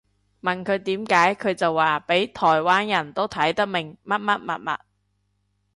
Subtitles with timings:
[0.41, 4.75] 問佢點解佢就話畀台灣人都睇得明乜乜物物